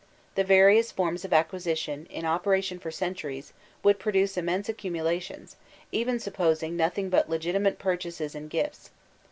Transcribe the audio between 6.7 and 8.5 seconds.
nothing but legitimate purchases and